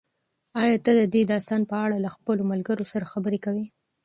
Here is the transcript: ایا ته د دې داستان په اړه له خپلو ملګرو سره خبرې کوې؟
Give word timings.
ایا 0.61 0.77
ته 0.85 0.91
د 0.99 1.01
دې 1.13 1.21
داستان 1.31 1.61
په 1.71 1.75
اړه 1.85 1.97
له 2.05 2.09
خپلو 2.15 2.41
ملګرو 2.51 2.89
سره 2.93 3.09
خبرې 3.13 3.39
کوې؟ 3.45 3.65